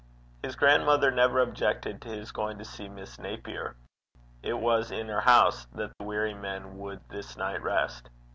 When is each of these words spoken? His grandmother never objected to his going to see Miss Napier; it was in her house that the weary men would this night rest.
His 0.41 0.55
grandmother 0.55 1.11
never 1.11 1.39
objected 1.39 2.01
to 2.01 2.09
his 2.09 2.31
going 2.31 2.57
to 2.57 2.65
see 2.65 2.89
Miss 2.89 3.19
Napier; 3.19 3.75
it 4.41 4.55
was 4.57 4.89
in 4.89 5.07
her 5.09 5.21
house 5.21 5.65
that 5.75 5.91
the 5.99 6.05
weary 6.05 6.33
men 6.33 6.79
would 6.79 7.01
this 7.09 7.37
night 7.37 7.61
rest. 7.61 8.09